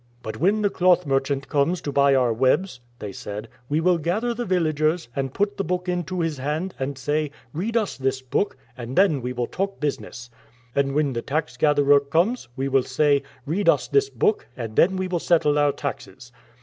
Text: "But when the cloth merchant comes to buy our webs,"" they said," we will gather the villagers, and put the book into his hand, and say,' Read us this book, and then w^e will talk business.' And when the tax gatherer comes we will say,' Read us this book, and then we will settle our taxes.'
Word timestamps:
"But 0.23 0.37
when 0.37 0.63
the 0.63 0.71
cloth 0.71 1.05
merchant 1.05 1.47
comes 1.47 1.79
to 1.81 1.91
buy 1.91 2.15
our 2.15 2.33
webs,"" 2.33 2.79
they 2.97 3.11
said," 3.11 3.47
we 3.69 3.79
will 3.79 3.99
gather 3.99 4.33
the 4.33 4.45
villagers, 4.47 5.07
and 5.15 5.31
put 5.31 5.57
the 5.57 5.63
book 5.63 5.87
into 5.87 6.21
his 6.21 6.39
hand, 6.39 6.73
and 6.79 6.97
say,' 6.97 7.29
Read 7.53 7.77
us 7.77 7.99
this 7.99 8.19
book, 8.19 8.57
and 8.75 8.95
then 8.95 9.21
w^e 9.21 9.35
will 9.35 9.45
talk 9.45 9.79
business.' 9.79 10.31
And 10.73 10.95
when 10.95 11.13
the 11.13 11.21
tax 11.21 11.55
gatherer 11.55 11.99
comes 11.99 12.47
we 12.57 12.67
will 12.67 12.81
say,' 12.81 13.21
Read 13.45 13.69
us 13.69 13.87
this 13.87 14.09
book, 14.09 14.47
and 14.57 14.75
then 14.75 14.97
we 14.97 15.07
will 15.07 15.19
settle 15.19 15.59
our 15.59 15.71
taxes.' 15.71 16.31